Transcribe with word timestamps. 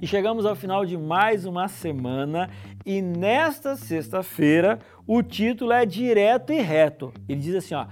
E 0.00 0.06
chegamos 0.06 0.44
ao 0.44 0.54
final 0.54 0.84
de 0.84 0.94
mais 0.98 1.46
uma 1.46 1.68
semana 1.68 2.50
e 2.84 3.00
nesta 3.00 3.76
sexta-feira 3.76 4.78
o 5.06 5.22
título 5.22 5.72
é 5.72 5.86
direto 5.86 6.52
e 6.52 6.60
reto. 6.60 7.14
Ele 7.26 7.40
diz 7.40 7.54
assim, 7.54 7.74
ó: 7.74 7.86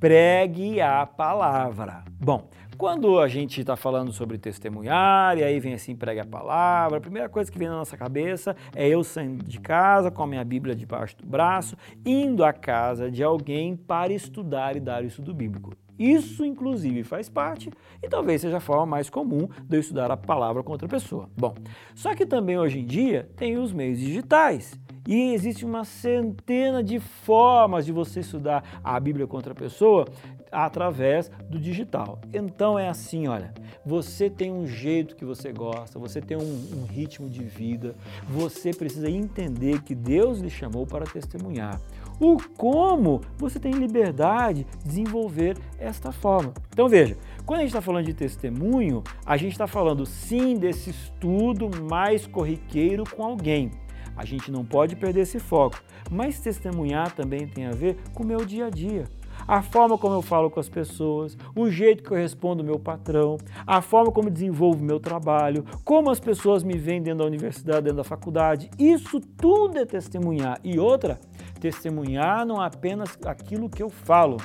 pregue 0.00 0.80
a 0.80 1.06
palavra. 1.06 2.04
Bom, 2.20 2.50
quando 2.76 3.18
a 3.18 3.28
gente 3.28 3.60
está 3.60 3.76
falando 3.76 4.12
sobre 4.12 4.38
testemunhar, 4.38 5.38
e 5.38 5.44
aí 5.44 5.60
vem 5.60 5.74
assim, 5.74 5.94
pregue 5.94 6.20
a 6.20 6.26
palavra, 6.26 6.98
a 6.98 7.00
primeira 7.00 7.28
coisa 7.28 7.50
que 7.50 7.58
vem 7.58 7.68
na 7.68 7.76
nossa 7.76 7.96
cabeça 7.96 8.56
é 8.74 8.88
eu 8.88 9.02
saindo 9.04 9.44
de 9.44 9.60
casa 9.60 10.10
com 10.10 10.22
a 10.22 10.26
minha 10.26 10.44
Bíblia 10.44 10.74
debaixo 10.74 11.16
do 11.16 11.26
braço, 11.26 11.76
indo 12.04 12.44
à 12.44 12.52
casa 12.52 13.10
de 13.10 13.22
alguém 13.22 13.76
para 13.76 14.12
estudar 14.12 14.76
e 14.76 14.80
dar 14.80 15.02
o 15.02 15.06
estudo 15.06 15.32
bíblico. 15.32 15.72
Isso, 15.98 16.44
inclusive, 16.44 17.04
faz 17.04 17.28
parte 17.28 17.70
e 18.02 18.08
talvez 18.08 18.40
seja 18.40 18.56
a 18.56 18.60
forma 18.60 18.84
mais 18.84 19.08
comum 19.08 19.48
de 19.62 19.76
eu 19.76 19.80
estudar 19.80 20.10
a 20.10 20.16
palavra 20.16 20.62
com 20.62 20.72
outra 20.72 20.88
pessoa. 20.88 21.28
Bom, 21.36 21.54
só 21.94 22.14
que 22.14 22.26
também 22.26 22.58
hoje 22.58 22.80
em 22.80 22.86
dia 22.86 23.28
tem 23.36 23.56
os 23.56 23.72
meios 23.72 23.98
digitais. 23.98 24.78
E 25.06 25.34
existe 25.34 25.66
uma 25.66 25.84
centena 25.84 26.82
de 26.82 26.98
formas 26.98 27.84
de 27.84 27.92
você 27.92 28.20
estudar 28.20 28.80
a 28.82 28.98
Bíblia 28.98 29.26
com 29.26 29.36
outra 29.36 29.54
pessoa 29.54 30.06
através 30.54 31.30
do 31.50 31.58
digital. 31.58 32.18
Então 32.32 32.78
é 32.78 32.88
assim, 32.88 33.26
olha, 33.26 33.52
você 33.84 34.30
tem 34.30 34.52
um 34.52 34.66
jeito 34.66 35.16
que 35.16 35.24
você 35.24 35.52
gosta, 35.52 35.98
você 35.98 36.20
tem 36.20 36.36
um, 36.36 36.80
um 36.80 36.86
ritmo 36.86 37.28
de 37.28 37.42
vida, 37.42 37.94
você 38.28 38.70
precisa 38.70 39.10
entender 39.10 39.82
que 39.82 39.94
Deus 39.94 40.38
lhe 40.38 40.50
chamou 40.50 40.86
para 40.86 41.04
testemunhar 41.04 41.80
o 42.20 42.36
como 42.56 43.20
você 43.36 43.58
tem 43.58 43.72
liberdade 43.72 44.64
de 44.64 44.88
desenvolver 44.88 45.56
esta 45.78 46.12
forma. 46.12 46.52
Então 46.70 46.88
veja, 46.88 47.16
quando 47.44 47.58
a 47.58 47.62
gente 47.62 47.70
está 47.70 47.80
falando 47.80 48.06
de 48.06 48.14
testemunho, 48.14 49.02
a 49.26 49.36
gente 49.36 49.52
está 49.52 49.66
falando 49.66 50.06
sim 50.06 50.56
desse 50.56 50.90
estudo 50.90 51.68
mais 51.82 52.26
corriqueiro 52.26 53.04
com 53.04 53.24
alguém. 53.24 53.70
A 54.16 54.24
gente 54.24 54.50
não 54.50 54.64
pode 54.64 54.94
perder 54.94 55.22
esse 55.22 55.40
foco, 55.40 55.82
mas 56.10 56.38
testemunhar 56.38 57.12
também 57.12 57.48
tem 57.48 57.66
a 57.66 57.72
ver 57.72 57.96
com 58.14 58.22
o 58.22 58.26
meu 58.26 58.44
dia 58.44 58.66
a 58.66 58.70
dia 58.70 59.04
a 59.46 59.62
forma 59.62 59.98
como 59.98 60.14
eu 60.14 60.22
falo 60.22 60.50
com 60.50 60.60
as 60.60 60.68
pessoas, 60.68 61.36
o 61.54 61.68
jeito 61.70 62.02
que 62.02 62.10
eu 62.10 62.16
respondo 62.16 62.62
ao 62.62 62.66
meu 62.66 62.78
patrão, 62.78 63.36
a 63.66 63.80
forma 63.80 64.10
como 64.10 64.30
desenvolvo 64.30 64.82
meu 64.82 64.98
trabalho, 64.98 65.64
como 65.84 66.10
as 66.10 66.20
pessoas 66.20 66.62
me 66.62 66.76
veem 66.76 67.02
dentro 67.02 67.20
da 67.20 67.26
universidade, 67.26 67.82
dentro 67.82 67.98
da 67.98 68.04
faculdade. 68.04 68.70
Isso 68.78 69.20
tudo 69.20 69.78
é 69.78 69.84
testemunhar. 69.84 70.58
E 70.62 70.78
outra, 70.78 71.20
testemunhar 71.60 72.46
não 72.46 72.62
é 72.62 72.66
apenas 72.66 73.18
aquilo 73.24 73.68
que 73.68 73.82
eu 73.82 73.90
falo, 73.90 74.38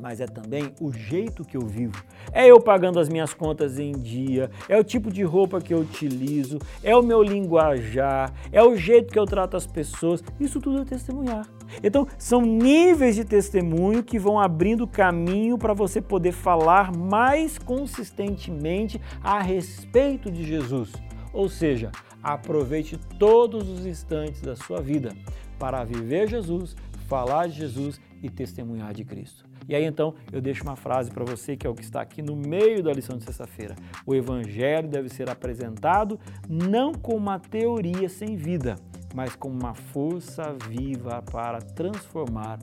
mas 0.00 0.20
é 0.20 0.26
também 0.26 0.72
o 0.80 0.92
jeito 0.92 1.44
que 1.44 1.56
eu 1.56 1.66
vivo. 1.66 2.02
É 2.32 2.46
eu 2.46 2.60
pagando 2.60 2.98
as 2.98 3.08
minhas 3.08 3.34
contas 3.34 3.78
em 3.78 3.92
dia, 3.92 4.50
é 4.68 4.78
o 4.78 4.84
tipo 4.84 5.10
de 5.10 5.22
roupa 5.22 5.60
que 5.60 5.72
eu 5.72 5.78
utilizo, 5.78 6.58
é 6.82 6.96
o 6.96 7.02
meu 7.02 7.22
linguajar, 7.22 8.32
é 8.50 8.62
o 8.62 8.76
jeito 8.76 9.12
que 9.12 9.18
eu 9.18 9.24
trato 9.24 9.56
as 9.56 9.66
pessoas. 9.66 10.22
Isso 10.40 10.60
tudo 10.60 10.82
é 10.82 10.84
testemunhar. 10.84 11.46
Então, 11.82 12.06
são 12.18 12.42
níveis 12.42 13.14
de 13.16 13.24
testemunho 13.24 14.02
que 14.02 14.18
vão 14.18 14.38
abrindo 14.38 14.86
caminho 14.86 15.56
para 15.56 15.72
você 15.72 16.00
poder 16.00 16.32
falar 16.32 16.94
mais 16.94 17.58
consistentemente 17.58 19.00
a 19.22 19.40
respeito 19.40 20.30
de 20.30 20.44
Jesus. 20.44 20.92
Ou 21.32 21.48
seja, 21.48 21.90
aproveite 22.22 22.98
todos 23.18 23.68
os 23.68 23.86
instantes 23.86 24.42
da 24.42 24.54
sua 24.54 24.80
vida 24.80 25.14
para 25.58 25.84
viver 25.84 26.28
Jesus, 26.28 26.76
falar 27.08 27.46
de 27.46 27.54
Jesus 27.54 28.00
e 28.22 28.30
testemunhar 28.30 28.94
de 28.94 29.04
Cristo. 29.04 29.44
E 29.68 29.74
aí 29.74 29.84
então 29.84 30.14
eu 30.30 30.40
deixo 30.40 30.62
uma 30.62 30.76
frase 30.76 31.10
para 31.10 31.24
você 31.24 31.56
que 31.56 31.66
é 31.66 31.70
o 31.70 31.74
que 31.74 31.82
está 31.82 32.00
aqui 32.00 32.22
no 32.22 32.36
meio 32.36 32.82
da 32.82 32.92
lição 32.92 33.18
de 33.18 33.24
sexta-feira. 33.24 33.74
O 34.06 34.14
evangelho 34.14 34.88
deve 34.88 35.08
ser 35.08 35.28
apresentado 35.28 36.18
não 36.48 36.92
como 36.92 37.18
uma 37.18 37.38
teoria 37.38 38.08
sem 38.08 38.36
vida, 38.36 38.76
mas 39.14 39.34
como 39.34 39.58
uma 39.58 39.74
força 39.74 40.54
viva 40.68 41.22
para 41.22 41.58
transformar 41.58 42.58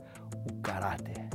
o 0.50 0.60
caráter. 0.60 1.28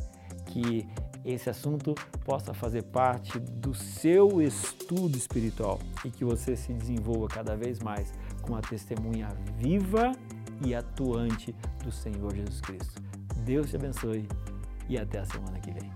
Que 0.48 0.88
esse 1.26 1.50
assunto 1.50 1.96
possa 2.24 2.54
fazer 2.54 2.84
parte 2.84 3.40
do 3.40 3.74
seu 3.74 4.42
estudo 4.42 5.18
espiritual 5.18 5.80
e 6.04 6.12
que 6.12 6.24
você 6.24 6.56
se 6.56 6.72
desenvolva 6.72 7.28
cada 7.28 7.56
vez 7.56 7.80
mais 7.80 8.14
com 8.42 8.54
uma 8.54 8.62
testemunha 8.62 9.30
viva 9.58 10.12
e 10.64 10.76
atuante 10.76 11.54
do 11.84 11.92
Senhor 11.92 12.34
Jesus 12.34 12.62
Cristo. 12.62 13.05
Deus 13.46 13.70
te 13.70 13.76
abençoe 13.76 14.28
e 14.90 14.98
até 14.98 15.20
a 15.20 15.26
semana 15.26 15.60
que 15.60 15.72
vem. 15.72 15.92